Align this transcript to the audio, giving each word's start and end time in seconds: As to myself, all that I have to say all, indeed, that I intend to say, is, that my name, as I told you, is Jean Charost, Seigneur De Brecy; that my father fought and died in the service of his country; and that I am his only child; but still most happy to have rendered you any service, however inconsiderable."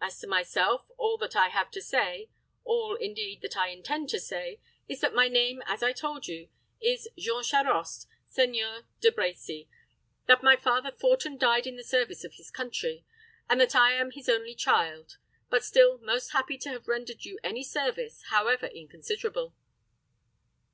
As 0.00 0.18
to 0.20 0.26
myself, 0.26 0.90
all 0.96 1.18
that 1.18 1.36
I 1.36 1.50
have 1.50 1.70
to 1.72 1.82
say 1.82 2.30
all, 2.64 2.94
indeed, 2.94 3.42
that 3.42 3.54
I 3.54 3.68
intend 3.68 4.08
to 4.08 4.18
say, 4.18 4.58
is, 4.88 5.02
that 5.02 5.12
my 5.12 5.28
name, 5.28 5.62
as 5.66 5.82
I 5.82 5.92
told 5.92 6.26
you, 6.26 6.48
is 6.80 7.06
Jean 7.18 7.42
Charost, 7.42 8.06
Seigneur 8.30 8.86
De 9.02 9.12
Brecy; 9.12 9.68
that 10.24 10.42
my 10.42 10.56
father 10.56 10.90
fought 10.90 11.26
and 11.26 11.38
died 11.38 11.66
in 11.66 11.76
the 11.76 11.84
service 11.84 12.24
of 12.24 12.36
his 12.36 12.50
country; 12.50 13.04
and 13.46 13.60
that 13.60 13.76
I 13.76 13.92
am 13.92 14.12
his 14.12 14.26
only 14.30 14.54
child; 14.54 15.18
but 15.50 15.62
still 15.62 15.98
most 15.98 16.30
happy 16.32 16.56
to 16.60 16.70
have 16.70 16.88
rendered 16.88 17.26
you 17.26 17.38
any 17.44 17.62
service, 17.62 18.22
however 18.30 18.68
inconsiderable." 18.68 19.54